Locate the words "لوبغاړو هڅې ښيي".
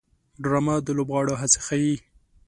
0.97-1.95